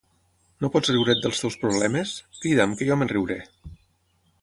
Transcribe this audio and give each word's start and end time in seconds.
No 0.63 0.69
pots 0.75 0.89
riure't 0.93 1.21
dels 1.25 1.43
teus 1.43 1.59
problemes? 1.65 2.15
Crida'm, 2.39 2.77
que 2.81 2.89
jo 2.91 2.99
me'n 3.03 3.13
riuré. 3.15 3.39